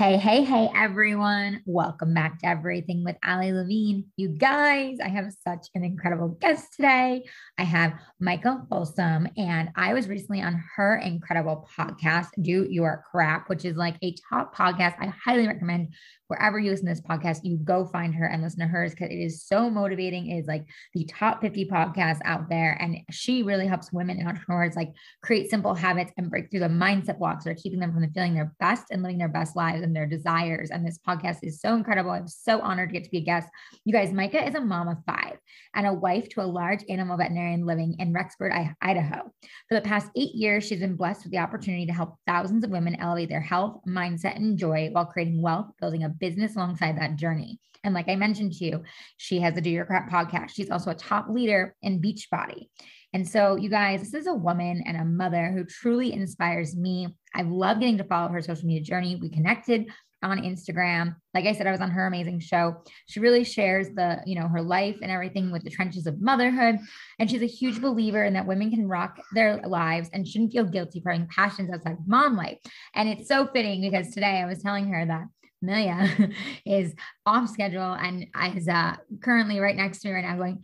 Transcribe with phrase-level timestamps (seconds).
[0.00, 1.62] Hey, hey, hey, everyone.
[1.66, 4.06] Welcome back to Everything with Ali Levine.
[4.16, 7.24] You guys, I have such an incredible guest today.
[7.60, 13.50] I have Micah Folsom, and I was recently on her incredible podcast, Do Your Crap,
[13.50, 14.94] which is like a top podcast.
[14.98, 15.92] I highly recommend
[16.30, 19.10] wherever you listen to this podcast, you go find her and listen to hers because
[19.10, 20.30] it is so motivating.
[20.30, 22.78] It is like the top 50 podcasts out there.
[22.80, 24.92] And she really helps women and entrepreneurs like
[25.24, 28.34] create simple habits and break through the mindset blocks that are keeping them from feeling
[28.34, 30.70] their best and living their best lives and their desires.
[30.70, 32.12] And this podcast is so incredible.
[32.12, 33.48] I'm so honored to get to be a guest.
[33.84, 35.36] You guys, Micah is a mom of five
[35.74, 39.32] and a wife to a large animal veterinarian living in Rexburg, Idaho.
[39.68, 42.70] For the past eight years, she's been blessed with the opportunity to help thousands of
[42.70, 47.16] women elevate their health, mindset, and joy while creating wealth, building a business alongside that
[47.16, 47.58] journey.
[47.84, 48.82] And like I mentioned to you,
[49.16, 50.50] she has a Do Your Crap podcast.
[50.50, 52.68] She's also a top leader in Beachbody.
[53.12, 57.08] And so, you guys, this is a woman and a mother who truly inspires me.
[57.34, 59.16] I love getting to follow her social media journey.
[59.16, 59.86] We connected
[60.22, 61.16] on Instagram.
[61.34, 62.82] Like I said, I was on her amazing show.
[63.06, 66.78] She really shares the, you know, her life and everything with the trenches of motherhood.
[67.18, 70.64] And she's a huge believer in that women can rock their lives and shouldn't feel
[70.64, 72.58] guilty for having passions outside of mom life.
[72.94, 75.24] And it's so fitting because today I was telling her that
[75.62, 76.30] Amelia
[76.66, 76.94] is
[77.26, 80.62] off schedule and is uh, currently right next to me right now going,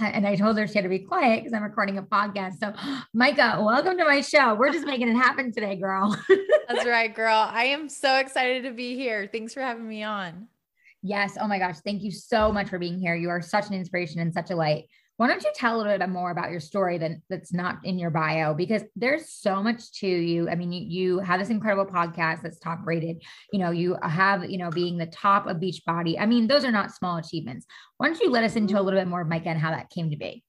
[0.00, 2.58] and I told her she had to be quiet because I'm recording a podcast.
[2.58, 2.74] So,
[3.14, 4.54] Micah, welcome to my show.
[4.54, 6.16] We're just making it happen today, girl.
[6.68, 7.48] That's right, girl.
[7.50, 9.28] I am so excited to be here.
[9.32, 10.48] Thanks for having me on.
[11.02, 11.36] Yes.
[11.40, 11.78] Oh my gosh.
[11.80, 13.14] Thank you so much for being here.
[13.14, 14.84] You are such an inspiration and such a light.
[15.22, 17.96] Why don't you tell a little bit more about your story than that's not in
[17.96, 18.54] your bio?
[18.54, 20.50] Because there's so much to you.
[20.50, 23.22] I mean, you, you have this incredible podcast that's top rated.
[23.52, 26.16] You know, you have, you know, being the top of Beachbody.
[26.18, 27.66] I mean, those are not small achievements.
[27.98, 28.80] Why don't you let us into mm-hmm.
[28.80, 30.42] a little bit more of Micah and how that came to be?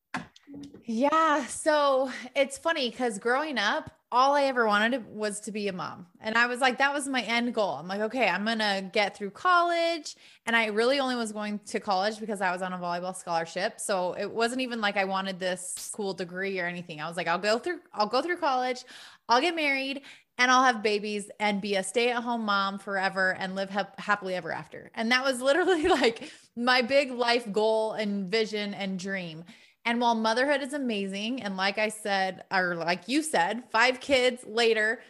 [0.85, 1.45] Yeah.
[1.45, 6.05] So it's funny because growing up, all I ever wanted was to be a mom.
[6.21, 7.71] And I was like, that was my end goal.
[7.71, 10.15] I'm like, okay, I'm going to get through college.
[10.45, 13.79] And I really only was going to college because I was on a volleyball scholarship.
[13.79, 17.01] So it wasn't even like I wanted this cool degree or anything.
[17.01, 18.83] I was like, I'll go through, I'll go through college,
[19.27, 20.01] I'll get married
[20.37, 23.89] and I'll have babies and be a stay at home mom forever and live ha-
[23.97, 24.91] happily ever after.
[24.93, 29.43] And that was literally like my big life goal and vision and dream.
[29.85, 34.43] And while motherhood is amazing, and like I said, or like you said, five kids
[34.45, 35.01] later,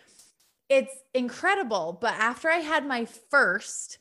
[0.67, 1.97] it's incredible.
[2.01, 3.99] But after I had my first,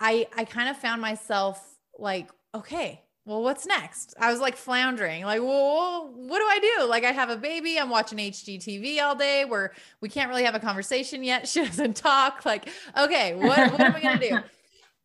[0.00, 4.14] I I kind of found myself like, okay, well, what's next?
[4.18, 6.86] I was like floundering, like, well, what do I do?
[6.86, 10.54] Like, I have a baby, I'm watching HGTV all day where we can't really have
[10.54, 11.48] a conversation yet.
[11.56, 12.46] She doesn't talk.
[12.46, 14.38] Like, okay, what, what am I gonna do?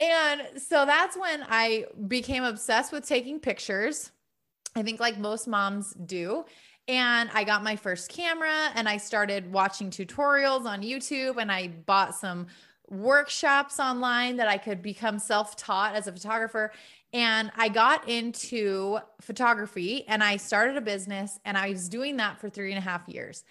[0.02, 4.10] And so that's when I became obsessed with taking pictures
[4.76, 6.46] I think like most moms do.
[6.88, 11.68] And I got my first camera and I started watching tutorials on YouTube and I
[11.68, 12.48] bought some
[12.90, 16.72] workshops online that I could become self taught as a photographer.
[17.14, 22.40] And I got into photography and I started a business and I was doing that
[22.40, 23.44] for three and a half years.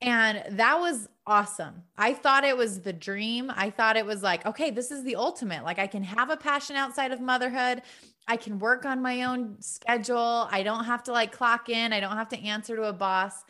[0.00, 1.82] And that was awesome.
[1.96, 3.50] I thought it was the dream.
[3.54, 5.64] I thought it was like, okay, this is the ultimate.
[5.64, 7.82] Like, I can have a passion outside of motherhood.
[8.26, 10.48] I can work on my own schedule.
[10.50, 11.92] I don't have to like clock in.
[11.92, 13.44] I don't have to answer to a boss.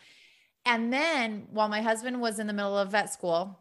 [0.67, 3.61] And then while my husband was in the middle of vet school,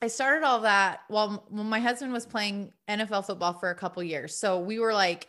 [0.00, 4.02] I started all that while when my husband was playing NFL football for a couple
[4.02, 4.36] years.
[4.36, 5.28] So we were like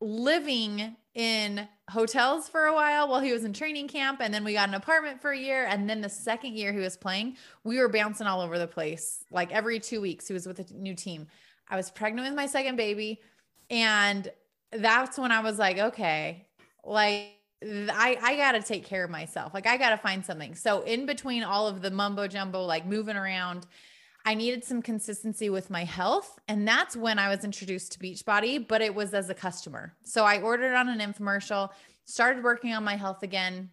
[0.00, 4.52] living in hotels for a while while he was in training camp and then we
[4.52, 7.78] got an apartment for a year and then the second year he was playing, we
[7.78, 9.24] were bouncing all over the place.
[9.30, 11.28] Like every 2 weeks he was with a new team.
[11.68, 13.20] I was pregnant with my second baby
[13.70, 14.30] and
[14.74, 16.46] that's when I was like, okay,
[16.84, 17.30] like
[17.62, 19.54] I, I got to take care of myself.
[19.54, 20.54] Like I got to find something.
[20.54, 23.66] So in between all of the mumbo jumbo, like moving around,
[24.26, 26.38] I needed some consistency with my health.
[26.48, 29.94] And that's when I was introduced to Beachbody, but it was as a customer.
[30.02, 31.70] So I ordered on an infomercial,
[32.04, 33.70] started working on my health again,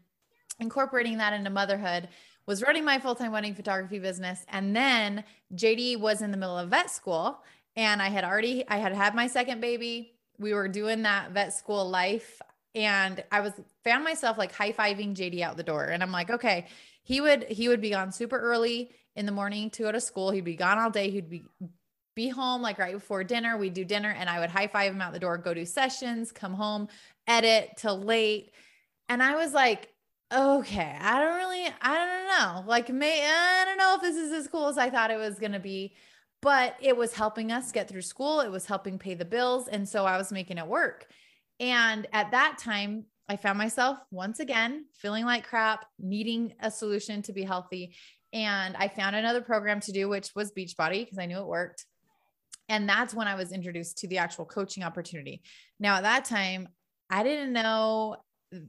[0.59, 2.09] incorporating that into motherhood,
[2.45, 4.45] was running my full time wedding photography business.
[4.49, 5.23] And then
[5.55, 7.41] JD was in the middle of vet school.
[7.77, 11.53] And I had already, I had had my second baby, we were doing that vet
[11.53, 12.41] school life
[12.73, 13.53] and I was
[13.83, 15.85] found myself like high-fiving JD out the door.
[15.85, 16.67] And I'm like, okay,
[17.03, 20.31] he would he would be gone super early in the morning to go to school.
[20.31, 21.09] He'd be gone all day.
[21.09, 21.43] He'd be
[22.15, 23.57] be home like right before dinner.
[23.57, 26.31] We'd do dinner and I would high five him out the door, go do sessions,
[26.31, 26.87] come home,
[27.27, 28.51] edit till late.
[29.09, 29.89] And I was like,
[30.33, 32.69] okay, I don't really, I don't know.
[32.69, 35.39] Like, may, I don't know if this is as cool as I thought it was
[35.39, 35.93] going to be,
[36.41, 38.39] but it was helping us get through school.
[38.39, 39.67] It was helping pay the bills.
[39.67, 41.07] And so I was making it work.
[41.59, 47.21] And at that time, I found myself once again feeling like crap, needing a solution
[47.23, 47.95] to be healthy.
[48.33, 51.85] And I found another program to do, which was Beachbody, because I knew it worked.
[52.67, 55.43] And that's when I was introduced to the actual coaching opportunity.
[55.79, 56.69] Now, at that time,
[57.09, 58.17] I didn't know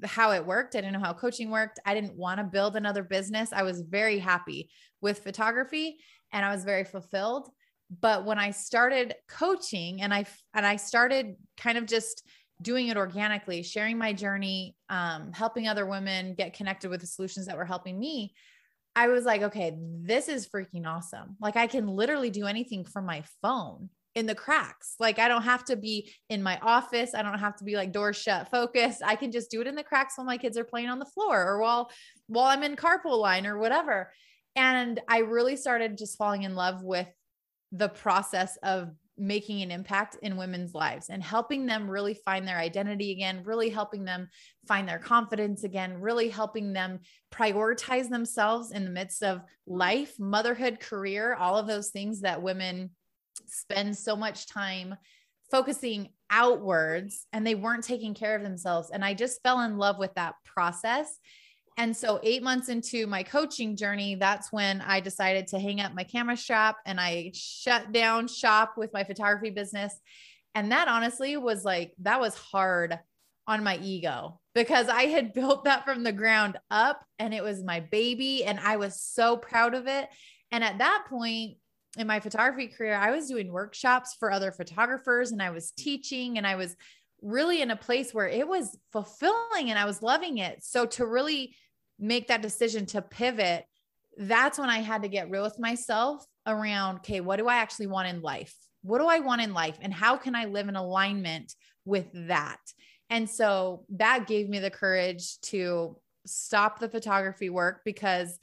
[0.04, 0.74] how it worked.
[0.74, 1.80] I didn't know how coaching worked.
[1.86, 3.52] I didn't want to build another business.
[3.52, 4.70] I was very happy
[5.00, 5.98] with photography
[6.32, 7.48] and I was very fulfilled.
[8.00, 10.24] But when I started coaching and I
[10.54, 12.26] and I started kind of just
[12.60, 17.46] doing it organically, sharing my journey, um, helping other women get connected with the solutions
[17.46, 18.34] that were helping me,
[18.94, 21.36] I was like, okay, this is freaking awesome.
[21.40, 24.94] Like I can literally do anything from my phone in the cracks.
[25.00, 27.14] Like I don't have to be in my office.
[27.14, 28.98] I don't have to be like door shut focus.
[29.04, 31.06] I can just do it in the cracks while my kids are playing on the
[31.06, 31.90] floor or while
[32.26, 34.12] while I'm in carpool line or whatever.
[34.54, 37.08] And I really started just falling in love with
[37.72, 42.58] the process of making an impact in women's lives and helping them really find their
[42.58, 44.28] identity again, really helping them
[44.66, 46.98] find their confidence again, really helping them
[47.32, 52.90] prioritize themselves in the midst of life, motherhood, career, all of those things that women
[53.46, 54.94] spend so much time
[55.50, 58.90] focusing outwards and they weren't taking care of themselves.
[58.90, 61.18] And I just fell in love with that process.
[61.78, 65.94] And so, eight months into my coaching journey, that's when I decided to hang up
[65.94, 69.94] my camera shop and I shut down shop with my photography business.
[70.54, 72.98] And that honestly was like, that was hard
[73.46, 77.64] on my ego because I had built that from the ground up and it was
[77.64, 80.08] my baby and I was so proud of it.
[80.50, 81.56] And at that point,
[81.98, 86.38] in my photography career, I was doing workshops for other photographers and I was teaching
[86.38, 86.74] and I was
[87.22, 90.62] really in a place where it was fulfilling and I was loving it.
[90.62, 91.54] So to really
[91.98, 93.64] make that decision to pivot,
[94.18, 97.86] that's when I had to get real with myself around, okay, what do I actually
[97.86, 98.54] want in life?
[98.82, 99.78] What do I want in life?
[99.80, 101.54] And how can I live in alignment
[101.84, 102.58] with that?
[103.08, 105.96] And so that gave me the courage to
[106.26, 108.38] stop the photography work because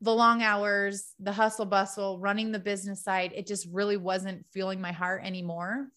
[0.00, 4.80] the long hours, the hustle bustle, running the business side, it just really wasn't feeling
[4.80, 5.88] my heart anymore.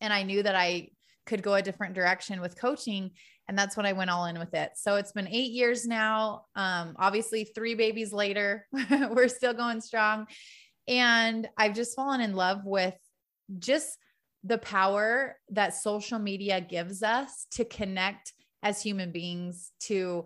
[0.00, 0.88] And I knew that I
[1.30, 3.12] could go a different direction with coaching.
[3.48, 4.72] And that's when I went all in with it.
[4.74, 6.46] So it's been eight years now.
[6.56, 10.26] Um, obviously, three babies later, we're still going strong.
[10.88, 12.94] And I've just fallen in love with
[13.60, 13.96] just
[14.42, 18.32] the power that social media gives us to connect
[18.64, 20.24] as human beings, to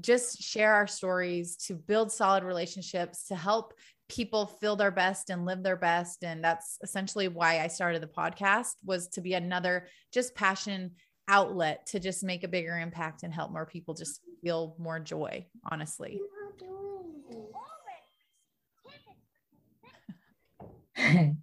[0.00, 3.74] just share our stories, to build solid relationships, to help
[4.08, 6.24] people feel their best and live their best.
[6.24, 10.92] And that's essentially why I started the podcast was to be another just passion
[11.28, 15.46] outlet to just make a bigger impact and help more people just feel more joy
[15.70, 16.20] honestly.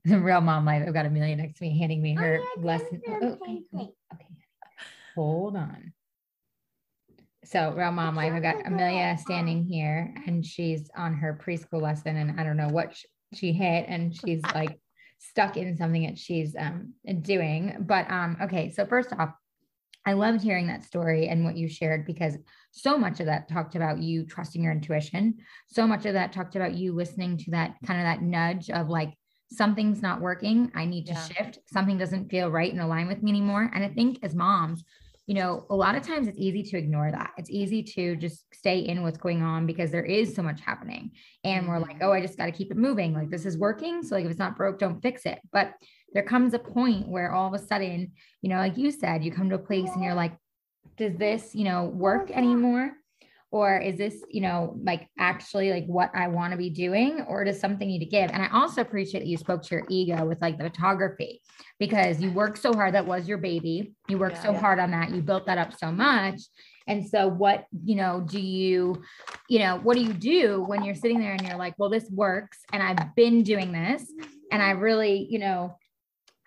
[0.06, 0.84] The real mom life.
[0.88, 3.02] I've got amelia next to me handing me her lesson.
[3.08, 3.92] oh, okay, okay.
[5.14, 5.94] Hold on
[7.52, 12.18] so real mom life i've got amelia standing here and she's on her preschool lesson
[12.18, 12.96] and i don't know what
[13.34, 14.80] she hit and she's like
[15.20, 19.34] stuck in something that she's um, doing but um okay so first off
[20.06, 22.38] i loved hearing that story and what you shared because
[22.72, 25.36] so much of that talked about you trusting your intuition
[25.68, 28.88] so much of that talked about you listening to that kind of that nudge of
[28.88, 29.14] like
[29.52, 31.28] something's not working i need to yeah.
[31.28, 34.84] shift something doesn't feel right and align with me anymore and i think as moms
[35.32, 37.32] you know, a lot of times it's easy to ignore that.
[37.38, 41.12] It's easy to just stay in what's going on because there is so much happening.
[41.46, 42.04] And we're like, mm-hmm.
[42.04, 43.14] oh, I just got to keep it moving.
[43.14, 44.04] Like this is working.
[44.04, 45.40] So like if it's not broke, don't fix it.
[45.54, 45.72] But
[46.12, 48.12] there comes a point where all of a sudden,
[48.42, 50.34] you know, like you said, you come to a place and you're like,
[50.98, 52.92] does this, you know, work anymore?
[53.52, 57.44] Or is this you know like actually like what i want to be doing or
[57.44, 58.32] does something need to give?
[58.32, 61.42] And i also appreciate that you spoke to your ego with like the photography
[61.80, 63.94] because you worked so hard that was your baby.
[64.08, 64.60] You worked yeah, so yeah.
[64.60, 65.10] hard on that.
[65.10, 66.40] You built that up so much.
[66.88, 69.02] And so what you know do you
[69.50, 72.10] you know what do you do when you're sitting there and you're like well this
[72.10, 74.12] works and i've been doing this
[74.52, 75.78] and i really you know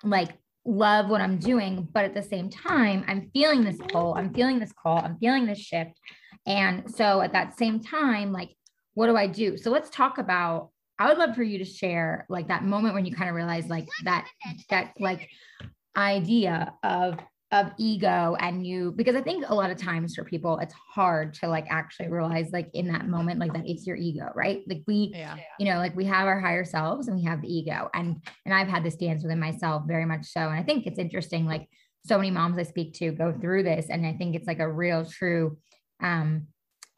[0.02, 0.30] like
[0.66, 4.58] love what i'm doing but at the same time i'm feeling this pull i'm feeling
[4.58, 5.98] this call i'm feeling this shift
[6.46, 8.50] and so at that same time, like,
[8.94, 9.56] what do I do?
[9.56, 13.04] So let's talk about, I would love for you to share like that moment when
[13.04, 14.26] you kind of realize like that,
[14.70, 15.28] that like
[15.96, 17.18] idea of,
[17.54, 21.32] of ego and you because i think a lot of times for people it's hard
[21.32, 24.62] to like actually realize like in that moment like that it's your ego right?
[24.66, 25.36] Like we yeah.
[25.60, 27.88] you know like we have our higher selves and we have the ego.
[27.94, 30.40] And and i've had this dance within myself very much so.
[30.40, 31.68] And i think it's interesting like
[32.04, 33.86] so many moms i speak to go through this.
[33.88, 35.56] And i think it's like a real true
[36.02, 36.46] um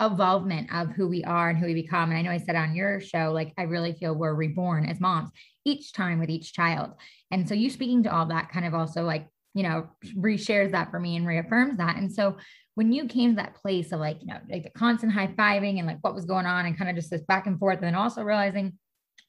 [0.01, 2.77] evolvement of who we are and who we become and i know i said on
[2.77, 5.31] your show like i really feel we're reborn as moms
[5.65, 6.91] each time with each child
[7.31, 9.27] and so you speaking to all that kind of also like
[9.57, 9.89] you know,
[10.19, 11.97] reshares that for me and reaffirms that.
[11.97, 12.37] And so
[12.75, 15.79] when you came to that place of like, you know, like the constant high fiving
[15.79, 17.87] and like what was going on and kind of just this back and forth, and
[17.87, 18.75] then also realizing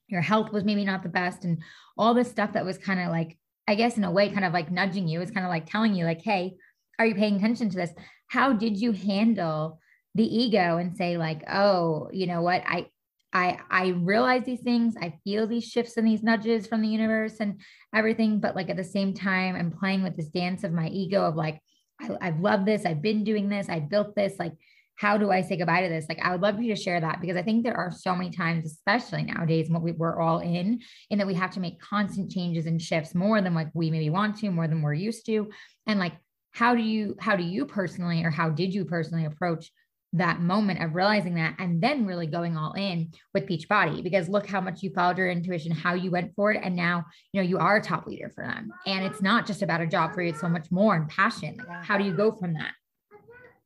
[0.09, 1.63] your health was maybe not the best and
[1.97, 3.37] all this stuff that was kind of like,
[3.69, 5.95] I guess in a way, kind of like nudging you, is kind of like telling
[5.95, 6.57] you, like, hey,
[6.99, 7.91] are you paying attention to this?
[8.27, 9.79] How did you handle
[10.15, 12.63] the ego and say, like, oh, you know what?
[12.65, 12.87] I
[13.33, 17.35] I I realize these things, I feel these shifts and these nudges from the universe
[17.39, 17.61] and
[17.93, 21.23] everything, but like at the same time, I'm playing with this dance of my ego
[21.23, 21.59] of like,
[22.01, 24.35] I, I've loved this, I've been doing this, I built this.
[24.39, 24.53] Like,
[24.95, 26.07] how do I say goodbye to this?
[26.09, 28.15] Like, I would love for you to share that because I think there are so
[28.15, 30.79] many times, especially nowadays, what we, we're all in,
[31.11, 34.09] in that we have to make constant changes and shifts more than like we maybe
[34.09, 35.49] want to, more than we're used to.
[35.85, 36.13] And like,
[36.57, 39.71] how do you, how do you personally, or how did you personally approach
[40.13, 44.47] that moment of realizing that and then really going all in with Beachbody because look
[44.47, 46.61] how much you followed your intuition, how you went for it.
[46.63, 48.71] And now, you know, you are a top leader for them.
[48.87, 51.61] And it's not just about a job for you, it's so much more and passion.
[51.83, 52.71] How do you go from that?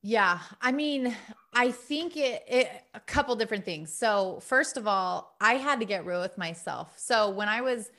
[0.03, 0.39] Yeah.
[0.61, 1.15] I mean,
[1.53, 3.93] I think it, it a couple different things.
[3.93, 6.93] So, first of all, I had to get real with myself.
[6.97, 7.89] So, when I was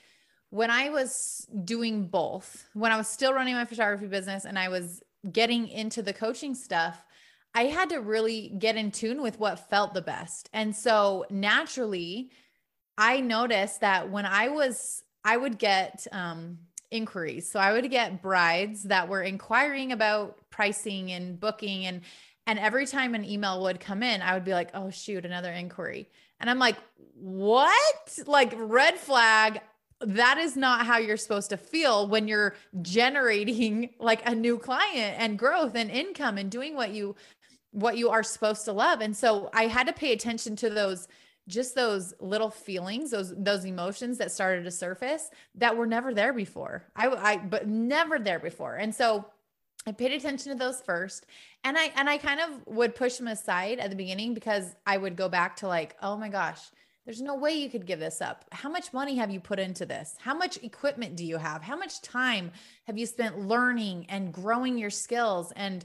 [0.53, 4.69] when I was doing both, when I was still running my photography business and I
[4.69, 7.03] was getting into the coaching stuff,
[7.55, 10.51] I had to really get in tune with what felt the best.
[10.53, 12.29] And so naturally,
[12.99, 16.59] I noticed that when I was, I would get um,
[16.91, 17.49] inquiries.
[17.49, 21.87] So I would get brides that were inquiring about pricing and booking.
[21.87, 22.01] And,
[22.45, 25.51] and every time an email would come in, I would be like, oh, shoot, another
[25.51, 26.09] inquiry.
[26.39, 26.77] And I'm like,
[27.15, 28.19] what?
[28.27, 29.61] Like, red flag.
[30.01, 35.15] That is not how you're supposed to feel when you're generating like a new client
[35.19, 37.15] and growth and income and doing what you
[37.71, 39.01] what you are supposed to love.
[39.01, 41.07] And so I had to pay attention to those
[41.47, 46.33] just those little feelings those those emotions that started to surface that were never there
[46.33, 46.83] before.
[46.95, 48.75] I i but never there before.
[48.75, 49.25] And so
[49.85, 51.25] i paid attention to those first.
[51.63, 54.97] And i and i kind of would push them aside at the beginning because i
[54.97, 56.61] would go back to like oh my gosh
[57.05, 58.45] there's no way you could give this up.
[58.51, 60.15] How much money have you put into this?
[60.19, 61.61] How much equipment do you have?
[61.61, 62.51] How much time
[62.85, 65.83] have you spent learning and growing your skills and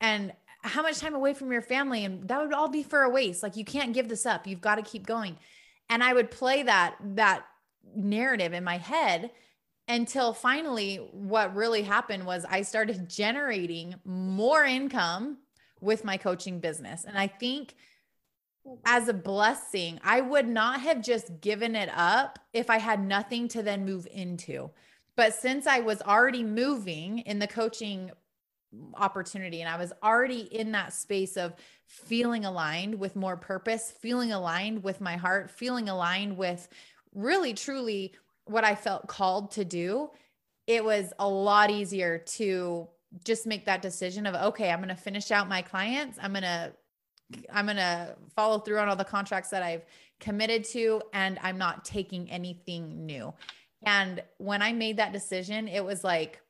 [0.00, 3.10] and how much time away from your family and that would all be for a
[3.10, 5.36] waste like you can't give this up you've got to keep going
[5.88, 7.46] and i would play that that
[7.94, 9.30] narrative in my head
[9.88, 15.38] until finally what really happened was i started generating more income
[15.80, 17.74] with my coaching business and i think
[18.84, 23.48] as a blessing i would not have just given it up if i had nothing
[23.48, 24.70] to then move into
[25.16, 28.10] but since i was already moving in the coaching
[28.94, 29.60] opportunity.
[29.60, 31.54] And I was already in that space of
[31.86, 36.68] feeling aligned with more purpose, feeling aligned with my heart, feeling aligned with
[37.14, 40.10] really, truly what I felt called to do.
[40.66, 42.88] It was a lot easier to
[43.24, 46.18] just make that decision of, okay, I'm going to finish out my clients.
[46.22, 46.72] I'm going to
[47.52, 49.84] I'm going to follow through on all the contracts that I've
[50.18, 53.32] committed to and I'm not taking anything new.
[53.82, 56.40] And when I made that decision, it was like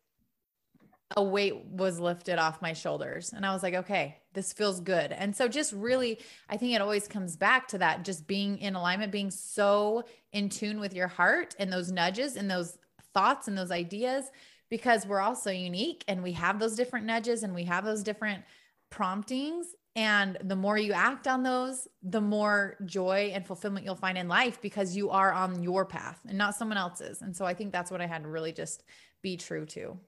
[1.17, 5.11] a weight was lifted off my shoulders and i was like okay this feels good
[5.11, 6.19] and so just really
[6.49, 10.49] i think it always comes back to that just being in alignment being so in
[10.49, 12.79] tune with your heart and those nudges and those
[13.13, 14.31] thoughts and those ideas
[14.69, 18.05] because we're all so unique and we have those different nudges and we have those
[18.05, 18.45] different
[18.89, 24.17] promptings and the more you act on those the more joy and fulfillment you'll find
[24.17, 27.53] in life because you are on your path and not someone else's and so i
[27.53, 28.85] think that's what i had to really just
[29.23, 29.99] be true to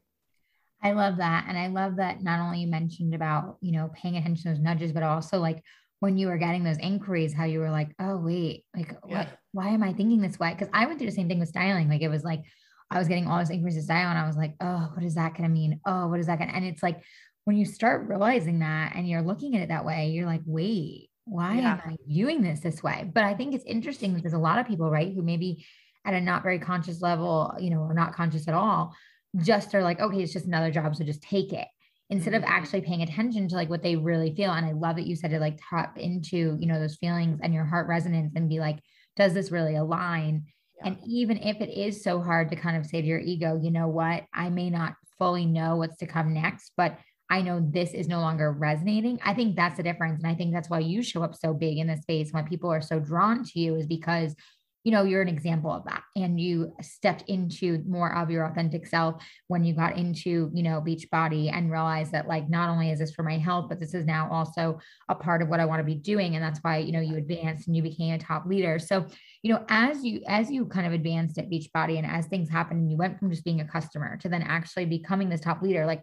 [0.83, 1.47] I love that.
[1.49, 4.59] And I love that not only you mentioned about, you know, paying attention to those
[4.59, 5.63] nudges, but also like
[6.01, 9.19] when you were getting those inquiries, how you were like, oh, wait, like, yeah.
[9.19, 10.55] what, why am I thinking this way?
[10.59, 11.89] Cause I went through the same thing with styling.
[11.89, 12.43] Like, it was like,
[12.91, 15.15] I was getting all these inquiries to style and I was like, oh, what is
[15.15, 15.81] that going to mean?
[15.87, 17.01] Oh, what is that going to, and it's like,
[17.45, 21.11] when you start realizing that and you're looking at it that way, you're like, wait,
[21.25, 21.73] why yeah.
[21.73, 23.11] am I viewing this this way?
[23.13, 25.65] But I think it's interesting because there's a lot of people, right, who maybe
[26.05, 28.95] at a not very conscious level, you know, or not conscious at all,
[29.41, 30.95] just are like, okay, it's just another job.
[30.95, 31.69] So just take it
[32.11, 32.53] instead of mm-hmm.
[32.53, 34.51] actually paying attention to like what they really feel.
[34.53, 37.55] And I love that you said to like tap into, you know, those feelings and
[37.55, 38.79] your heart resonance and be like,
[39.17, 40.45] does this really align?
[40.79, 40.89] Yeah.
[40.89, 43.71] And even if it is so hard to kind of say to your ego, you
[43.71, 46.99] know what, I may not fully know what's to come next, but
[47.33, 49.19] I know this is no longer resonating.
[49.25, 50.23] I think that's the difference.
[50.23, 52.31] And I think that's why you show up so big in this space.
[52.31, 54.37] Why people are so drawn to you is because
[54.85, 56.03] you know, you're an example of that.
[56.17, 60.81] And you stepped into more of your authentic self when you got into, you know,
[60.81, 64.05] Beachbody and realized that, like, not only is this for my health, but this is
[64.05, 66.35] now also a part of what I want to be doing.
[66.35, 68.81] And that's why, you know, you advanced and you became a top leader.
[68.81, 69.07] So,
[69.43, 72.81] you know, as you, as you kind of advanced at Beachbody and as things happened
[72.81, 75.87] and you went from just being a customer to then actually becoming this top leader,
[75.87, 76.03] like,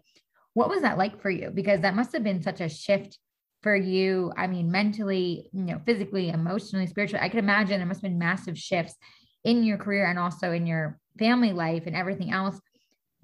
[0.54, 1.50] what was that like for you?
[1.50, 3.18] Because that must have been such a shift
[3.62, 7.24] for you i mean mentally you know physically emotionally spiritually.
[7.24, 8.96] I could imagine there must have been massive shifts
[9.44, 12.60] in your career and also in your family life and everything else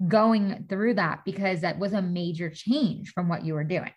[0.07, 3.91] going through that because that was a major change from what you were doing.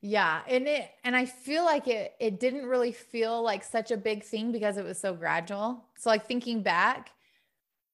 [0.00, 3.96] Yeah and it and i feel like it it didn't really feel like such a
[3.96, 5.84] big thing because it was so gradual.
[5.98, 7.10] So like thinking back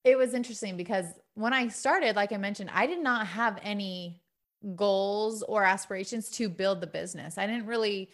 [0.04, 4.21] it was interesting because when i started like i mentioned i did not have any
[4.76, 7.38] goals or aspirations to build the business.
[7.38, 8.10] I didn't really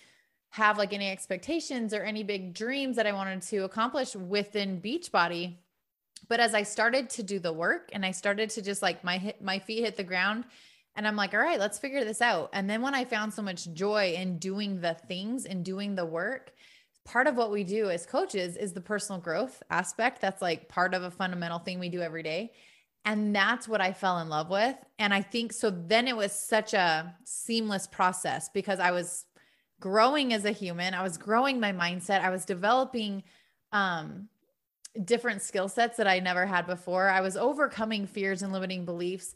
[0.51, 5.57] have like any expectations or any big dreams that I wanted to accomplish within Beachbody.
[6.29, 9.19] But as I started to do the work and I started to just like my
[9.19, 10.45] hit, my feet hit the ground
[10.97, 12.51] and I'm like, all right, let's figure this out.
[12.53, 16.05] And then when I found so much joy in doing the things and doing the
[16.05, 16.53] work,
[17.05, 20.21] part of what we do as coaches is the personal growth aspect.
[20.21, 22.53] That's like part of a fundamental thing we do every day.
[23.05, 24.77] And that's what I fell in love with.
[24.99, 29.25] And I think so then it was such a seamless process because I was
[29.81, 30.95] growing as a human.
[30.95, 32.21] I was growing my mindset.
[32.21, 33.23] I was developing
[33.73, 34.29] um,
[35.05, 37.09] different skill sets that I never had before.
[37.09, 39.35] I was overcoming fears and limiting beliefs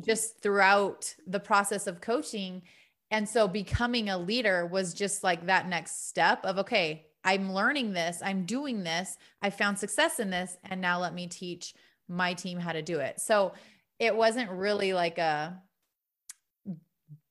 [0.00, 2.62] just throughout the process of coaching.
[3.10, 7.92] And so becoming a leader was just like that next step of, okay, I'm learning
[7.92, 11.74] this, I'm doing this, I found success in this, and now let me teach
[12.08, 13.20] my team how to do it.
[13.20, 13.52] So
[13.98, 15.60] it wasn't really like a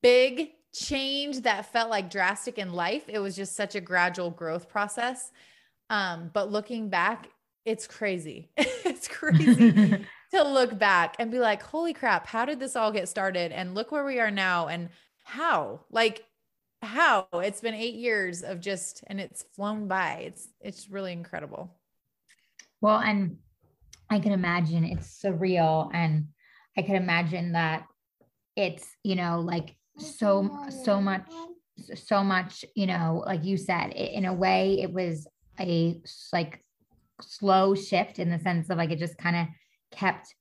[0.01, 3.03] big change that felt like drastic in life.
[3.07, 5.31] It was just such a gradual growth process.
[5.89, 7.29] Um, but looking back,
[7.65, 8.49] it's crazy.
[8.57, 13.09] it's crazy to look back and be like, holy crap, how did this all get
[13.09, 13.51] started?
[13.51, 14.89] And look where we are now and
[15.23, 16.23] how, like,
[16.81, 20.25] how it's been eight years of just, and it's flown by.
[20.27, 21.75] It's, it's really incredible.
[22.81, 23.37] Well, and
[24.09, 26.27] I can imagine it's surreal and
[26.77, 27.85] I can imagine that
[28.55, 31.27] it's, you know, like so, so much,
[31.95, 35.27] so much, you know, like you said, in a way, it was
[35.59, 36.63] a like
[37.21, 39.47] slow shift in the sense of like it just kind of
[39.91, 40.33] kept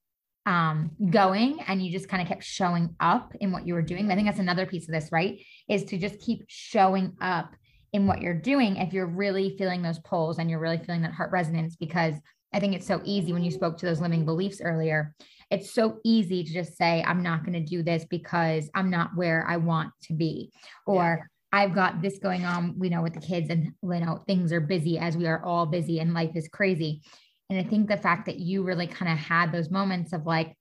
[0.47, 4.11] um, going and you just kind of kept showing up in what you were doing.
[4.11, 5.41] I think that's another piece of this, right?
[5.69, 7.55] Is to just keep showing up
[7.93, 11.13] in what you're doing if you're really feeling those pulls and you're really feeling that
[11.13, 12.15] heart resonance because
[12.57, 15.15] I think it's so easy when you spoke to those limiting beliefs earlier.
[15.51, 19.11] It's so easy to just say, I'm not going to do this because I'm not
[19.15, 20.51] where I want to be.
[20.87, 21.25] Or yeah.
[21.61, 24.61] I've got this going on, you know, with the kids and, you know, things are
[24.61, 27.03] busy as we are all busy and life is crazy.
[27.51, 30.57] And I think the fact that you really kind of had those moments of like,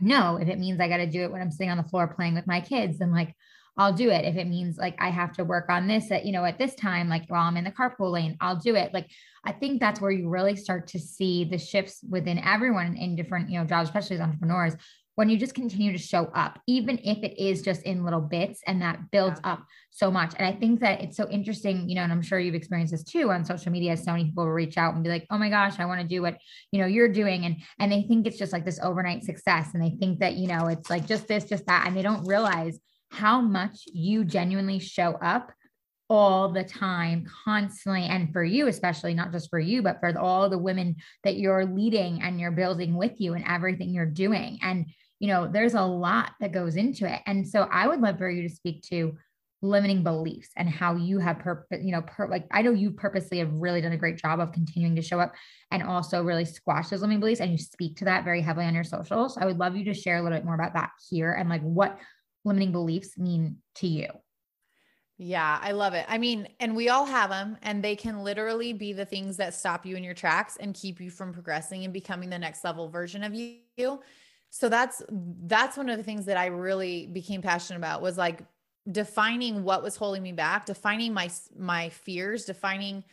[0.00, 2.08] no, if it means I got to do it when I'm sitting on the floor
[2.08, 3.34] playing with my kids, then like,
[3.80, 4.26] I'll do it.
[4.26, 6.74] If it means like I have to work on this at, you know, at this
[6.74, 8.92] time, like while I'm in the carpool lane, I'll do it.
[8.92, 9.08] Like
[9.46, 13.48] I think that's where you really start to see the shifts within everyone in different,
[13.48, 14.74] you know, jobs, especially as entrepreneurs,
[15.14, 18.60] when you just continue to show up, even if it is just in little bits
[18.66, 19.52] and that builds yeah.
[19.52, 20.34] up so much.
[20.36, 23.02] And I think that it's so interesting, you know, and I'm sure you've experienced this
[23.02, 23.96] too on social media.
[23.96, 26.06] So many people will reach out and be like, oh my gosh, I want to
[26.06, 26.36] do what,
[26.70, 27.46] you know, you're doing.
[27.46, 29.70] And, and they think it's just like this overnight success.
[29.72, 31.86] And they think that, you know, it's like just this, just that.
[31.86, 32.78] And they don't realize
[33.10, 35.52] how much you genuinely show up
[36.08, 38.02] all the time, constantly.
[38.02, 41.64] And for you, especially, not just for you, but for all the women that you're
[41.64, 44.58] leading and you're building with you and everything you're doing.
[44.60, 44.86] And,
[45.20, 47.20] you know, there's a lot that goes into it.
[47.26, 49.16] And so I would love for you to speak to
[49.62, 53.38] limiting beliefs and how you have purpose, you know, per, like I know you purposely
[53.38, 55.34] have really done a great job of continuing to show up
[55.70, 57.40] and also really squash those limiting beliefs.
[57.40, 59.36] And you speak to that very heavily on your socials.
[59.36, 61.62] I would love you to share a little bit more about that here and like
[61.62, 61.98] what
[62.44, 64.08] limiting beliefs mean to you?
[65.22, 66.06] Yeah, I love it.
[66.08, 69.52] I mean, and we all have them, and they can literally be the things that
[69.52, 72.88] stop you in your tracks and keep you from progressing and becoming the next level
[72.88, 74.00] version of you.
[74.48, 78.40] So that's that's one of the things that I really became passionate about was like
[78.90, 83.04] defining what was holding me back, defining my my fears, defining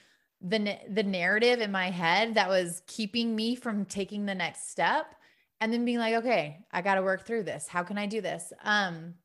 [0.42, 5.14] the the narrative in my head that was keeping me from taking the next step
[5.60, 7.68] and then being like, okay, I got to work through this.
[7.68, 8.54] How can I do this?
[8.64, 9.16] Um,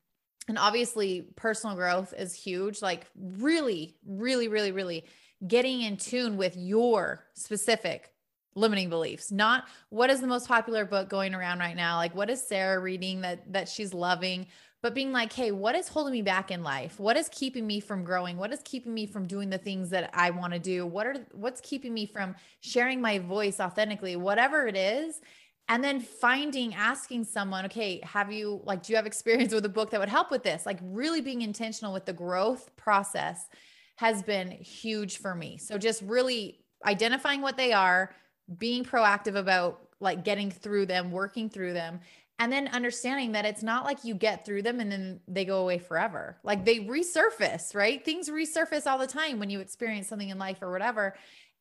[0.48, 2.82] and obviously, personal growth is huge.
[2.82, 5.04] Like, really, really, really, really
[5.46, 8.12] getting in tune with your specific
[8.54, 12.28] limiting beliefs not what is the most popular book going around right now like what
[12.28, 14.46] is sarah reading that that she's loving
[14.82, 17.80] but being like hey what is holding me back in life what is keeping me
[17.80, 20.84] from growing what is keeping me from doing the things that i want to do
[20.84, 25.22] what are what's keeping me from sharing my voice authentically whatever it is
[25.68, 29.68] and then finding asking someone okay have you like do you have experience with a
[29.68, 33.48] book that would help with this like really being intentional with the growth process
[33.96, 38.14] has been huge for me so just really identifying what they are
[38.58, 42.00] being proactive about like getting through them, working through them,
[42.38, 45.60] and then understanding that it's not like you get through them and then they go
[45.60, 46.38] away forever.
[46.42, 48.04] Like they resurface, right?
[48.04, 51.14] Things resurface all the time when you experience something in life or whatever.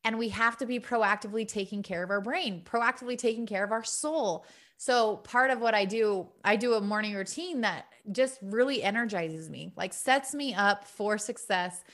[0.04, 3.72] And we have to be proactively taking care of our brain, proactively taking care of
[3.72, 4.44] our soul.
[4.76, 9.48] So, part of what I do, I do a morning routine that just really energizes
[9.48, 11.84] me, like sets me up for success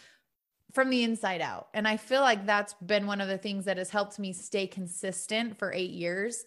[0.73, 1.69] from the inside out.
[1.75, 4.67] And I feel like that's been one of the things that has helped me stay
[4.67, 6.45] consistent for 8 years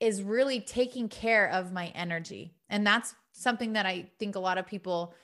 [0.00, 2.54] is really taking care of my energy.
[2.68, 5.14] And that's something that I think a lot of people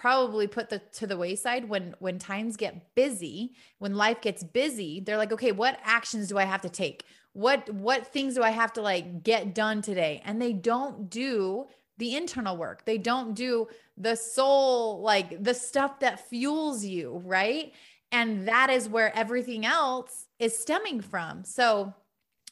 [0.00, 5.00] probably put the to the wayside when when times get busy, when life gets busy,
[5.00, 7.04] they're like, "Okay, what actions do I have to take?
[7.34, 11.66] What what things do I have to like get done today?" And they don't do
[11.98, 12.86] the internal work.
[12.86, 17.74] They don't do the soul, like the stuff that fuels you, right?
[18.10, 21.44] And that is where everything else is stemming from.
[21.44, 21.92] So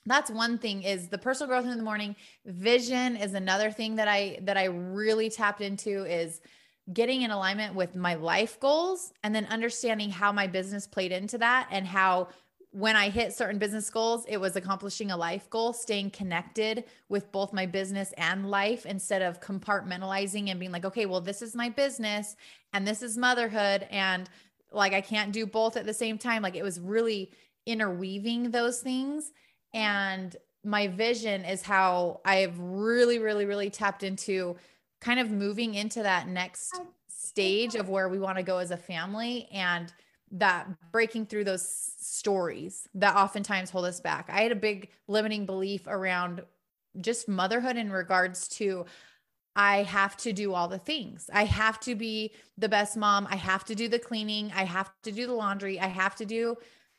[0.05, 2.15] that's one thing is the personal growth in the morning.
[2.45, 6.43] Vision is another thing that I that I really tapped into is
[6.93, 11.39] getting in alignment with my life goals and then understanding how my business played into
[11.39, 12.29] that and how
[12.71, 17.33] when I hit certain business goals, it was accomplishing a life goal, staying connected with
[17.33, 21.55] both my business and life instead of compartmentalizing and being like, okay, well, this is
[21.57, 22.37] my business
[22.75, 23.87] and this is motherhood.
[23.91, 24.29] And
[24.71, 26.43] like, I can't do both at the same time.
[26.43, 27.33] Like, it was really
[27.65, 29.33] interweaving those things.
[29.73, 34.57] And my vision is how I've really, really, really tapped into
[35.01, 38.77] kind of moving into that next stage of where we want to go as a
[38.77, 39.93] family and
[40.31, 41.67] that breaking through those
[42.01, 44.29] stories that oftentimes hold us back.
[44.31, 46.43] I had a big limiting belief around
[47.01, 48.87] just motherhood in regards to
[49.57, 51.29] I have to do all the things.
[51.33, 53.27] I have to be the best mom.
[53.29, 54.53] I have to do the cleaning.
[54.55, 55.81] I have to do the laundry.
[55.81, 56.57] I have to do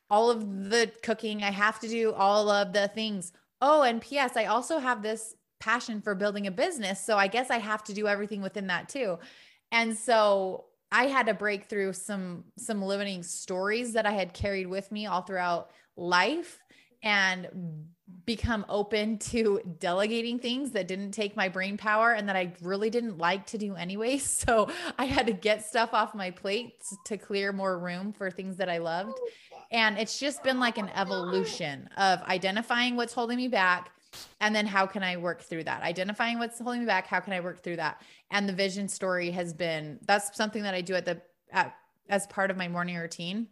[0.10, 1.42] all of the cooking.
[1.44, 3.32] I have to do all of the things.
[3.62, 7.04] Oh, and P.S., I also have this passion for building a business.
[7.04, 9.19] So I guess I have to do everything within that too.
[9.72, 14.67] And so I had to break through some some limiting stories that I had carried
[14.67, 16.60] with me all throughout life
[17.04, 17.48] and
[18.26, 22.89] become open to delegating things that didn't take my brain power and that I really
[22.89, 24.19] didn't like to do anyway.
[24.39, 28.58] So I had to get stuff off my plate to clear more room for things
[28.58, 29.17] that I loved.
[29.19, 29.30] Oh,
[29.72, 33.91] and it's just been like an evolution of identifying what's holding me back,
[34.39, 35.84] and then how can I work through that?
[35.84, 38.02] Identifying what's holding me back, how can I work through that?
[38.32, 41.76] And the vision story has been that's something that I do at the at,
[42.10, 43.48] as part of my morning routine.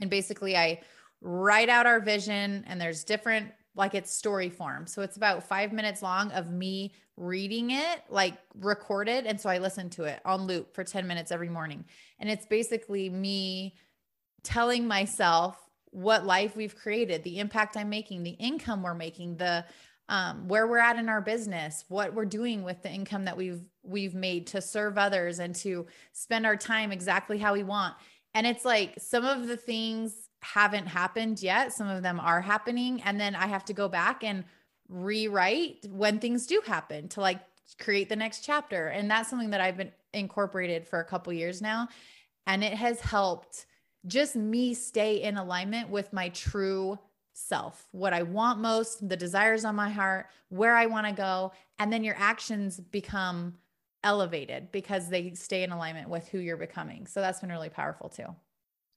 [0.00, 0.80] And basically I
[1.20, 4.86] write out our vision and there's different like it's story form.
[4.86, 9.58] So it's about 5 minutes long of me reading it like recorded and so I
[9.58, 11.84] listen to it on loop for 10 minutes every morning.
[12.18, 13.74] And it's basically me
[14.42, 15.56] telling myself
[15.90, 19.64] what life we've created, the impact I'm making, the income we're making, the
[20.08, 23.62] um, where we're at in our business, what we're doing with the income that we've
[23.84, 27.94] we've made to serve others and to spend our time exactly how we want.
[28.34, 33.00] And it's like some of the things haven't happened yet, some of them are happening,
[33.02, 34.44] and then I have to go back and
[34.88, 37.40] rewrite when things do happen to like
[37.78, 38.88] create the next chapter.
[38.88, 41.88] And that's something that I've been incorporated for a couple years now,
[42.46, 43.66] and it has helped
[44.06, 46.98] just me stay in alignment with my true
[47.32, 51.52] self, what I want most, the desires on my heart, where I want to go.
[51.78, 53.54] And then your actions become
[54.02, 57.06] elevated because they stay in alignment with who you're becoming.
[57.06, 58.34] So that's been really powerful too.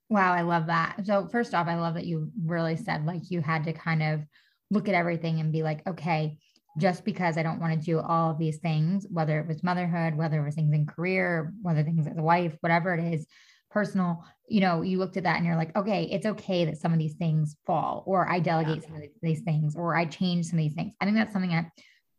[0.10, 1.06] Wow, I love that.
[1.06, 4.22] So, first off, I love that you really said like you had to kind of
[4.70, 6.38] look at everything and be like, okay,
[6.78, 10.16] just because I don't want to do all of these things, whether it was motherhood,
[10.16, 13.28] whether it was things in career, whether things as a wife, whatever it is,
[13.74, 16.94] personal, you know, you looked at that and you're like, okay, it's okay that some
[16.94, 18.88] of these things fall, or I delegate yeah.
[18.88, 20.94] some of these things, or I change some of these things.
[21.02, 21.72] I think that's something that,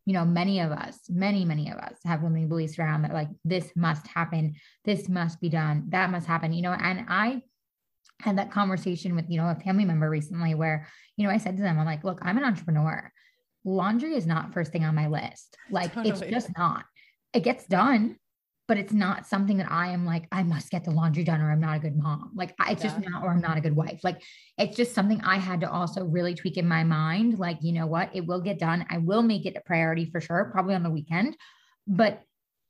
[0.04, 3.28] you know, many of us, many, many of us have limiting beliefs around that, like,
[3.44, 7.42] this must happen, this must be done, that must happen, you know, and I,
[8.20, 10.86] had that conversation with you know a family member recently where
[11.16, 13.12] you know i said to them i'm like look i'm an entrepreneur
[13.64, 16.10] laundry is not first thing on my list like totally.
[16.10, 16.84] it's just not
[17.32, 18.16] it gets done
[18.66, 21.50] but it's not something that I am like, I must get the laundry done or
[21.50, 22.30] I'm not a good mom.
[22.34, 22.90] Like, I, it's yeah.
[22.90, 24.00] just not, or I'm not a good wife.
[24.02, 24.22] Like,
[24.56, 27.38] it's just something I had to also really tweak in my mind.
[27.38, 28.10] Like, you know what?
[28.14, 28.86] It will get done.
[28.88, 31.36] I will make it a priority for sure, probably on the weekend.
[31.86, 32.22] But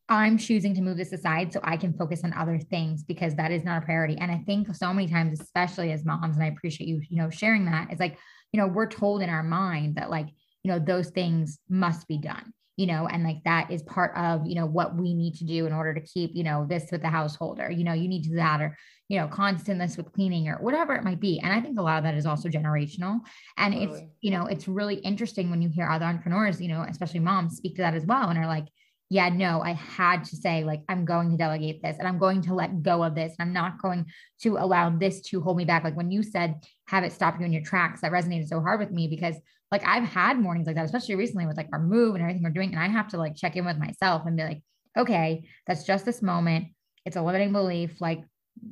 [0.09, 3.51] I'm choosing to move this aside so I can focus on other things because that
[3.51, 4.17] is not a priority.
[4.19, 7.31] And I think so many times, especially as moms, and I appreciate you, you know,
[7.31, 7.89] sharing that.
[7.91, 8.19] It's like,
[8.53, 10.29] you know, we're told in our mind that like,
[10.63, 14.47] you know, those things must be done, you know, and like that is part of,
[14.47, 17.03] you know, what we need to do in order to keep, you know, this with
[17.03, 18.77] the household or, you know, you need to do that or,
[19.09, 21.39] you know, constant this with cleaning or whatever it might be.
[21.41, 23.21] And I think a lot of that is also generational.
[23.57, 23.99] And totally.
[23.99, 27.57] it's, you know, it's really interesting when you hear other entrepreneurs, you know, especially moms
[27.57, 28.67] speak to that as well and are like,
[29.11, 32.43] yeah, no, I had to say, like, I'm going to delegate this and I'm going
[32.43, 33.35] to let go of this.
[33.39, 34.07] And I'm not going
[34.41, 35.85] to allow this to hold me back.
[35.85, 36.57] Like when you said,
[36.89, 39.37] have it stop you in your tracks, that resonated so hard with me because,
[39.75, 42.51] like, I've had mornings like that, especially recently with like our move and everything we're
[42.51, 42.71] doing.
[42.71, 44.63] And I have to like check in with myself and be like,
[44.97, 46.69] okay, that's just this moment.
[47.05, 48.01] It's a limiting belief.
[48.01, 48.23] Like,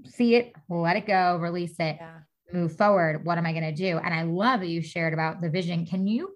[0.06, 2.18] see it, let it go, release it, yeah.
[2.52, 3.24] move forward.
[3.24, 3.98] What am I going to do?
[3.98, 5.86] And I love that you shared about the vision.
[5.86, 6.32] Can you?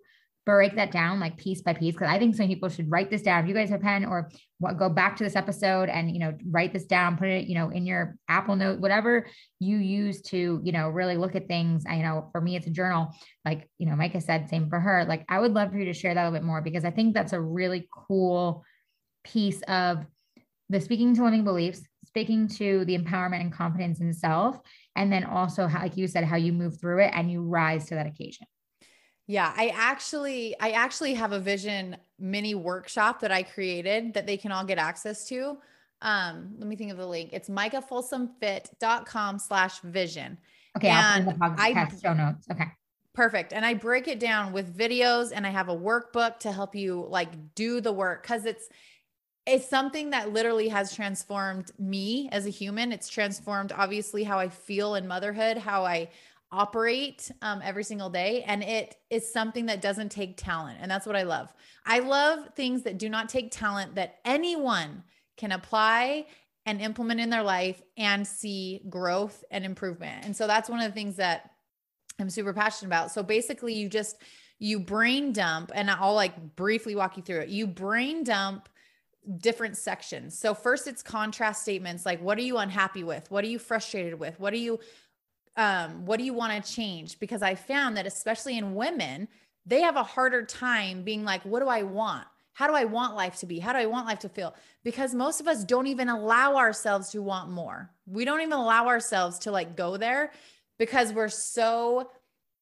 [0.47, 3.21] Break that down like piece by piece because I think some people should write this
[3.21, 3.43] down.
[3.43, 4.31] If you guys have pen or
[4.61, 7.57] what, go back to this episode and you know write this down, put it you
[7.57, 9.27] know in your Apple Note, whatever
[9.59, 11.85] you use to you know really look at things.
[11.87, 13.13] I you know for me it's a journal.
[13.45, 15.05] Like you know Micah said, same for her.
[15.05, 16.91] Like I would love for you to share that a little bit more because I
[16.93, 18.65] think that's a really cool
[19.25, 20.07] piece of
[20.69, 24.59] the speaking to limiting beliefs, speaking to the empowerment and confidence in self,
[24.95, 27.87] and then also how, like you said, how you move through it and you rise
[27.87, 28.47] to that occasion.
[29.27, 34.37] Yeah, I actually I actually have a vision mini workshop that I created that they
[34.37, 35.59] can all get access to.
[36.03, 37.31] Um, let me think of the link.
[37.33, 40.39] It's micahfolsomfit.com slash vision.
[40.77, 42.47] Okay, and I'll put the podcast I, show notes.
[42.51, 42.67] Okay.
[43.15, 43.55] Perfect.
[43.55, 47.07] And I break it down with videos and I have a workbook to help you
[47.09, 48.69] like do the work because it's
[49.47, 52.93] it's something that literally has transformed me as a human.
[52.93, 56.11] It's transformed obviously how I feel in motherhood, how I
[56.53, 58.43] operate um, every single day.
[58.47, 60.79] And it is something that doesn't take talent.
[60.81, 61.53] And that's what I love.
[61.85, 65.03] I love things that do not take talent that anyone
[65.37, 66.27] can apply
[66.65, 70.25] and implement in their life and see growth and improvement.
[70.25, 71.51] And so that's one of the things that
[72.19, 73.11] I'm super passionate about.
[73.13, 74.17] So basically, you just,
[74.59, 77.51] you brain dump, and I'll like briefly walk you through it.
[77.51, 78.69] You brain dump
[79.39, 80.39] different sections.
[80.39, 83.31] So first it's contrast statements like what are you unhappy with?
[83.31, 84.39] What are you frustrated with?
[84.39, 84.79] What are you
[85.57, 87.19] um, what do you want to change?
[87.19, 89.29] Because I found that, especially in women,
[89.65, 92.27] they have a harder time being like, what do I want?
[92.53, 93.59] How do I want life to be?
[93.59, 94.55] How do I want life to feel?
[94.83, 97.91] Because most of us don't even allow ourselves to want more.
[98.07, 100.33] We don't even allow ourselves to like go there
[100.79, 102.11] because we're so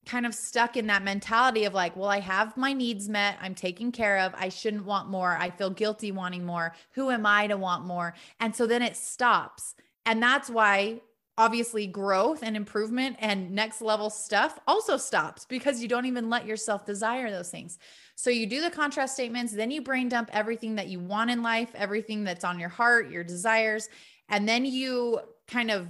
[0.04, 3.38] kind of stuck in that mentality of like, well, I have my needs met.
[3.40, 4.34] I'm taken care of.
[4.36, 5.36] I shouldn't want more.
[5.38, 6.74] I feel guilty wanting more.
[6.92, 8.14] Who am I to want more?
[8.40, 9.74] And so then it stops.
[10.04, 11.00] And that's why
[11.36, 16.46] obviously growth and improvement and next level stuff also stops because you don't even let
[16.46, 17.78] yourself desire those things.
[18.14, 21.42] So you do the contrast statements, then you brain dump everything that you want in
[21.42, 23.88] life, everything that's on your heart, your desires,
[24.28, 25.88] and then you kind of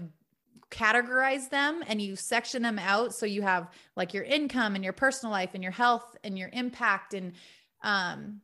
[0.71, 4.95] categorize them and you section them out so you have like your income and your
[4.95, 7.33] personal life and your health and your impact and
[7.83, 8.41] um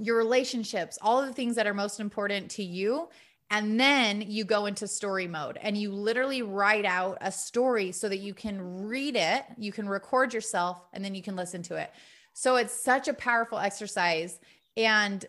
[0.00, 3.08] your relationships, all of the things that are most important to you
[3.50, 8.08] and then you go into story mode and you literally write out a story so
[8.08, 11.76] that you can read it, you can record yourself, and then you can listen to
[11.76, 11.90] it.
[12.34, 14.38] So it's such a powerful exercise.
[14.76, 15.24] And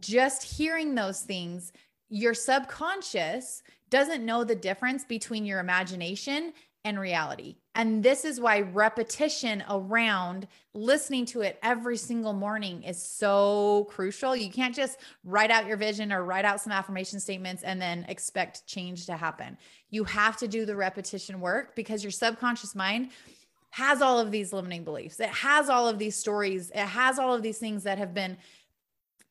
[0.00, 1.72] just hearing those things,
[2.08, 6.52] your subconscious doesn't know the difference between your imagination
[6.88, 7.56] and reality.
[7.74, 14.34] And this is why repetition around listening to it every single morning is so crucial.
[14.34, 18.04] You can't just write out your vision or write out some affirmation statements and then
[18.08, 19.56] expect change to happen.
[19.90, 23.10] You have to do the repetition work because your subconscious mind
[23.70, 25.20] has all of these limiting beliefs.
[25.20, 26.70] It has all of these stories.
[26.70, 28.38] It has all of these things that have been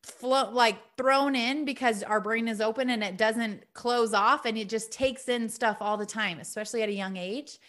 [0.04, 4.58] flow like thrown in because our brain is open and it doesn't close off and
[4.58, 7.60] it just takes in stuff all the time, especially at a young age.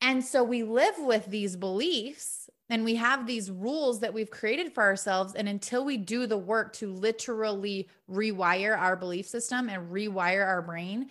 [0.00, 4.72] And so we live with these beliefs and we have these rules that we've created
[4.72, 5.34] for ourselves.
[5.34, 10.62] And until we do the work to literally rewire our belief system and rewire our
[10.62, 11.08] brain,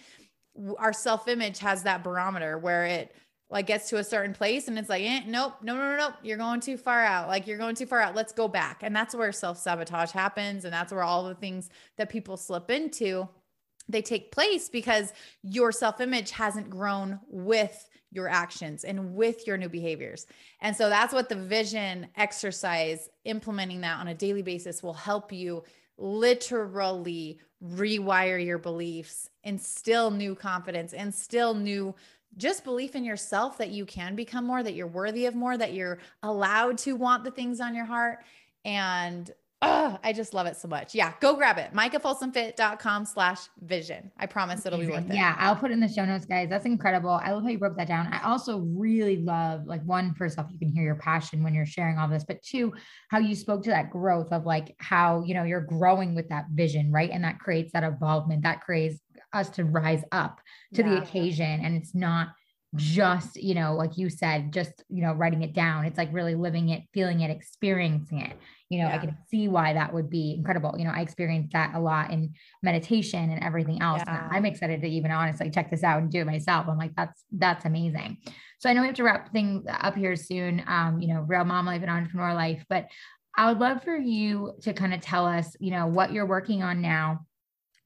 [0.77, 3.15] our self image has that barometer where it
[3.53, 6.13] like gets to a certain place and it's like, eh, nope, no, no, no, no,
[6.23, 7.27] you're going too far out.
[7.27, 8.15] Like you're going too far out.
[8.15, 8.79] Let's go back.
[8.81, 10.65] And that's where self sabotage happens.
[10.65, 13.29] And that's where all the things that people slip into
[13.89, 15.13] they take place because
[15.43, 20.25] your self image hasn't grown with your actions and with your new behaviors.
[20.61, 25.31] And so that's what the vision exercise, implementing that on a daily basis will help
[25.31, 25.63] you
[25.97, 31.93] literally rewire your beliefs, instill new confidence, instill new
[32.37, 35.73] just belief in yourself that you can become more, that you're worthy of more, that
[35.73, 38.19] you're allowed to want the things on your heart.
[38.65, 39.31] And
[39.65, 40.93] Oh, I just love it so much.
[40.93, 41.71] Yeah, go grab it.
[41.73, 44.11] MicahFolsomFit.com slash vision.
[44.17, 45.15] I promise it'll be worth it.
[45.15, 46.49] Yeah, I'll put it in the show notes, guys.
[46.49, 47.11] That's incredible.
[47.11, 48.07] I love how you broke that down.
[48.07, 51.65] I also really love, like, one, first off, you can hear your passion when you're
[51.65, 52.73] sharing all this, but two,
[53.07, 56.47] how you spoke to that growth of like how, you know, you're growing with that
[56.51, 57.09] vision, right?
[57.09, 58.99] And that creates that involvement, that creates
[59.33, 60.39] us to rise up
[60.73, 60.89] to yeah.
[60.89, 61.65] the occasion.
[61.65, 62.29] And it's not,
[62.75, 66.33] just you know like you said just you know writing it down it's like really
[66.33, 68.35] living it feeling it experiencing it
[68.69, 68.95] you know yeah.
[68.95, 72.09] i can see why that would be incredible you know i experienced that a lot
[72.09, 74.25] in meditation and everything else yeah.
[74.25, 76.95] and i'm excited to even honestly check this out and do it myself i'm like
[76.95, 78.17] that's that's amazing
[78.57, 81.45] so i know we have to wrap things up here soon um you know real
[81.45, 82.87] mom life and entrepreneur life but
[83.37, 86.63] i would love for you to kind of tell us you know what you're working
[86.63, 87.19] on now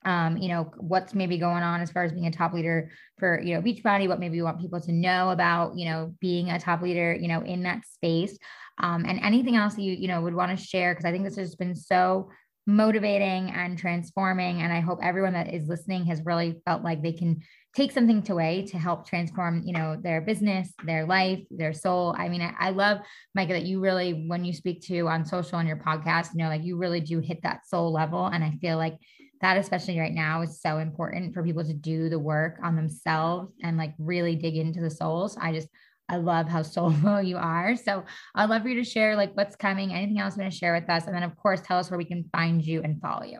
[0.05, 3.41] um, you know, what's maybe going on as far as being a top leader for,
[3.41, 6.60] you know, Beachbody, what maybe you want people to know about, you know, being a
[6.60, 8.38] top leader, you know, in that space.
[8.79, 10.93] Um, and anything else you, you know, would want to share.
[10.93, 12.29] Cause I think this has been so
[12.67, 14.62] motivating and transforming.
[14.62, 17.41] And I hope everyone that is listening has really felt like they can
[17.73, 22.13] take something away to help transform, you know, their business, their life, their soul.
[22.17, 22.99] I mean, I, I love
[23.36, 26.49] Micah that you really, when you speak to on social on your podcast, you know,
[26.49, 28.25] like you really do hit that soul level.
[28.25, 28.97] And I feel like
[29.41, 33.52] that especially right now is so important for people to do the work on themselves
[33.62, 35.38] and like really dig into the souls.
[35.39, 35.67] I just
[36.10, 37.76] I love how soulful you are.
[37.76, 38.04] So
[38.36, 40.73] I'd love for you to share like what's coming, anything else you want to share
[40.73, 41.06] with us.
[41.06, 43.39] And then of course tell us where we can find you and follow you.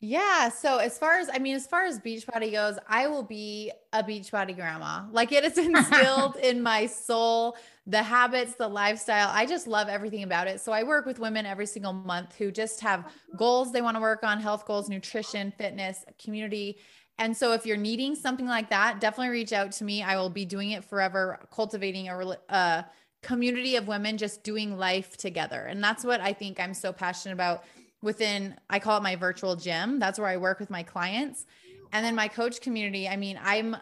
[0.00, 0.50] Yeah.
[0.50, 4.02] So as far as I mean, as far as Beachbody goes, I will be a
[4.02, 5.06] Beachbody grandma.
[5.10, 9.30] Like it is instilled in my soul, the habits, the lifestyle.
[9.32, 10.60] I just love everything about it.
[10.60, 14.00] So I work with women every single month who just have goals they want to
[14.00, 16.78] work on, health goals, nutrition, fitness, community.
[17.18, 20.02] And so if you're needing something like that, definitely reach out to me.
[20.02, 22.86] I will be doing it forever, cultivating a, a
[23.22, 25.66] community of women just doing life together.
[25.66, 27.64] And that's what I think I'm so passionate about
[28.02, 29.98] within I call it my virtual gym.
[29.98, 31.46] That's where I work with my clients.
[31.92, 33.76] And then my coach community, I mean, I'm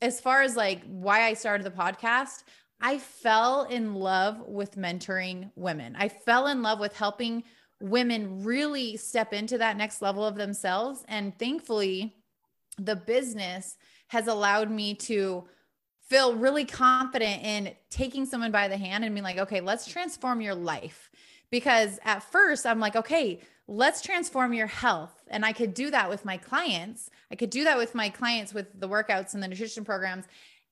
[0.00, 2.44] as far as like why I started the podcast,
[2.80, 5.96] I fell in love with mentoring women.
[5.98, 7.44] I fell in love with helping
[7.80, 12.16] women really step into that next level of themselves and thankfully
[12.78, 13.76] the business
[14.08, 15.44] has allowed me to
[16.08, 20.40] feel really confident in taking someone by the hand and being like, okay, let's transform
[20.40, 21.10] your life
[21.50, 25.12] because at first I'm like, okay, let's transform your health.
[25.28, 27.10] And I could do that with my clients.
[27.32, 30.26] I could do that with my clients with the workouts and the nutrition programs.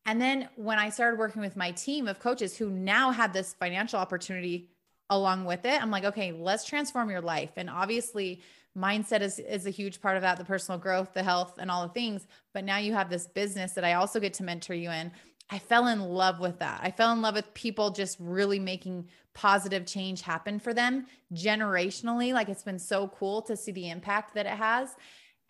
[0.07, 3.55] And then when I started working with my team of coaches who now had this
[3.55, 4.69] financial opportunity
[5.11, 7.51] along with it, I'm like, okay, let's transform your life.
[7.57, 8.43] And obviously,
[8.77, 11.87] mindset is, is a huge part of that the personal growth, the health, and all
[11.87, 12.27] the things.
[12.53, 15.11] But now you have this business that I also get to mentor you in.
[15.51, 16.81] I fell in love with that.
[16.83, 22.33] I fell in love with people just really making positive change happen for them generationally.
[22.33, 24.97] Like it's been so cool to see the impact that it has.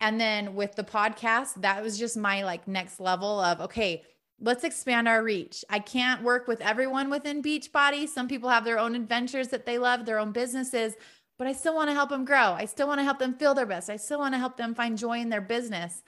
[0.01, 4.03] And then with the podcast, that was just my like next level of okay,
[4.39, 5.63] let's expand our reach.
[5.69, 8.07] I can't work with everyone within Beachbody.
[8.07, 10.93] Some people have their own adventures that they love, their own businesses,
[11.37, 12.53] but I still want to help them grow.
[12.53, 13.89] I still want to help them feel their best.
[13.89, 16.03] I still want to help them find joy in their business.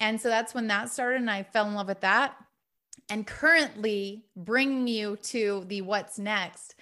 [0.00, 2.36] And so that's when that started and I fell in love with that
[3.08, 6.74] and currently bringing you to the what's next.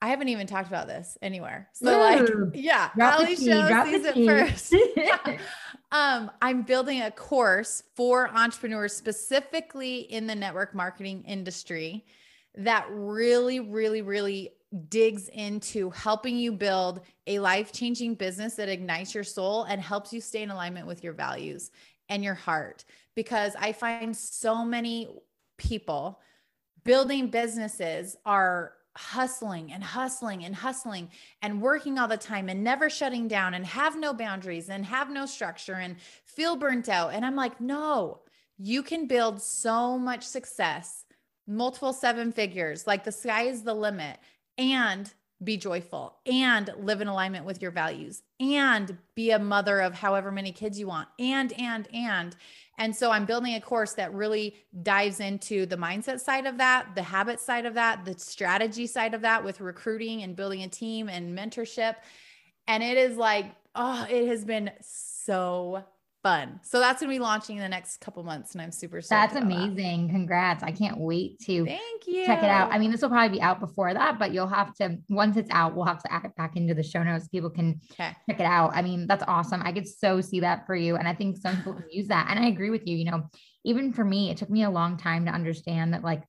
[0.00, 1.68] I haven't even talked about this anywhere.
[1.72, 4.74] So Ooh, like, yeah, Allie Show sees it first.
[5.92, 12.06] um, I'm building a course for entrepreneurs specifically in the network marketing industry
[12.54, 14.50] that really, really, really
[14.88, 20.20] digs into helping you build a life-changing business that ignites your soul and helps you
[20.20, 21.70] stay in alignment with your values
[22.08, 22.84] and your heart.
[23.16, 25.08] Because I find so many
[25.56, 26.20] people
[26.84, 31.08] building businesses are hustling and hustling and hustling
[31.40, 35.08] and working all the time and never shutting down and have no boundaries and have
[35.08, 37.14] no structure and feel burnt out.
[37.14, 38.22] And I'm like, no,
[38.58, 41.04] you can build so much success,
[41.46, 44.18] multiple seven figures, like the sky is the limit,
[44.58, 49.94] and be joyful and live in alignment with your values and be a mother of
[49.94, 52.34] however many kids you want and and and
[52.78, 56.86] and so i'm building a course that really dives into the mindset side of that
[56.94, 60.68] the habit side of that the strategy side of that with recruiting and building a
[60.68, 61.96] team and mentorship.
[62.66, 65.84] And it is like oh it has been so
[66.22, 66.60] fun.
[66.62, 68.98] So that's gonna be launching in the next couple months, and I'm super.
[68.98, 69.34] Excited.
[69.34, 70.06] That's amazing.
[70.06, 70.12] That.
[70.12, 70.62] Congrats!
[70.62, 72.26] I can't wait to thank you.
[72.26, 72.72] Check it out.
[72.72, 75.50] I mean, this will probably be out before that, but you'll have to once it's
[75.50, 77.28] out, we'll have to add it back into the show notes.
[77.28, 78.12] People can okay.
[78.28, 78.72] check it out.
[78.74, 79.62] I mean, that's awesome.
[79.64, 82.26] I could so see that for you, and I think some people can use that.
[82.30, 82.96] And I agree with you.
[82.96, 83.28] You know,
[83.64, 86.22] even for me, it took me a long time to understand that, like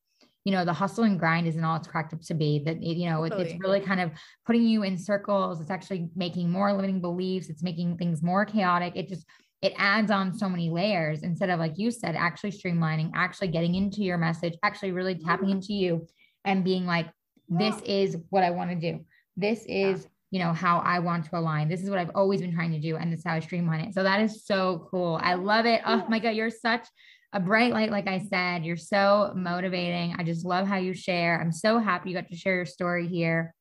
[0.46, 3.10] you know the hustle and grind isn't all it's cracked up to be that you
[3.10, 4.10] know it, it's really kind of
[4.46, 8.94] putting you in circles it's actually making more limiting beliefs it's making things more chaotic
[8.96, 9.26] it just
[9.62, 13.76] it adds on so many layers instead of like you said actually streamlining actually getting
[13.76, 15.58] into your message actually really tapping mm-hmm.
[15.58, 16.08] into you
[16.46, 17.08] and being like
[17.50, 19.04] this is what i want to do.
[19.36, 21.68] This is you know how i want to align.
[21.68, 23.82] This is what i've always been trying to do and this is how i streamline
[23.82, 23.94] it.
[23.94, 25.20] So that is so cool.
[25.22, 25.82] I love it.
[25.86, 26.88] Oh my god you're such
[27.34, 28.66] a bright light like i said.
[28.66, 30.16] You're so motivating.
[30.18, 31.40] I just love how you share.
[31.40, 33.56] I'm so happy you got to share your story here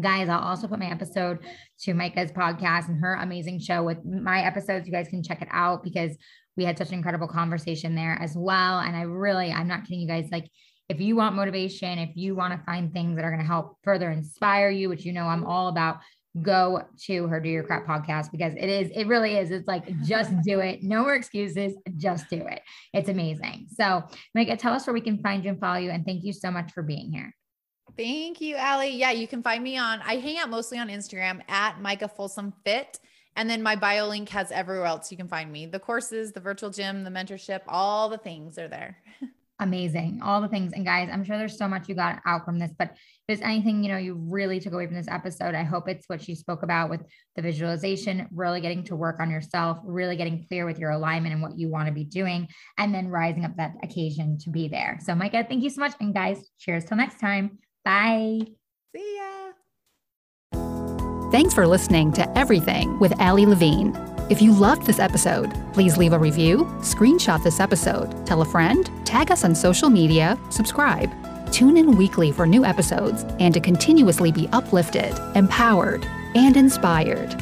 [0.00, 1.40] Guys, I'll also put my episode
[1.82, 4.86] to Micah's podcast and her amazing show with my episodes.
[4.86, 6.16] You guys can check it out because
[6.56, 8.78] we had such an incredible conversation there as well.
[8.78, 10.28] And I really, I'm not kidding you guys.
[10.32, 10.48] Like,
[10.88, 13.76] if you want motivation, if you want to find things that are going to help
[13.84, 15.98] further inspire you, which you know I'm all about,
[16.40, 19.50] go to her Do Your Crap podcast because it is, it really is.
[19.50, 20.82] It's like, just do it.
[20.82, 21.74] No more excuses.
[21.98, 22.62] Just do it.
[22.94, 23.66] It's amazing.
[23.68, 24.02] So,
[24.34, 25.90] Micah, tell us where we can find you and follow you.
[25.90, 27.34] And thank you so much for being here.
[27.96, 28.96] Thank you, Allie.
[28.96, 32.52] Yeah, you can find me on, I hang out mostly on Instagram at Micah Folsom
[32.64, 32.98] Fit.
[33.36, 36.40] And then my bio link has everywhere else you can find me the courses, the
[36.40, 38.98] virtual gym, the mentorship, all the things are there.
[39.60, 40.20] Amazing.
[40.24, 40.72] All the things.
[40.72, 43.40] And guys, I'm sure there's so much you got out from this, but if there's
[43.42, 46.34] anything, you know, you really took away from this episode, I hope it's what she
[46.34, 47.02] spoke about with
[47.36, 51.42] the visualization, really getting to work on yourself, really getting clear with your alignment and
[51.42, 54.98] what you want to be doing, and then rising up that occasion to be there.
[55.00, 55.92] So, Micah, thank you so much.
[56.00, 57.58] And guys, cheers till next time.
[57.84, 58.40] Bye.
[58.94, 59.52] See ya.
[61.30, 63.96] Thanks for listening to Everything with Allie Levine.
[64.30, 68.90] If you loved this episode, please leave a review, screenshot this episode, tell a friend,
[69.04, 71.10] tag us on social media, subscribe.
[71.52, 77.34] Tune in weekly for new episodes and to continuously be uplifted, empowered, and inspired.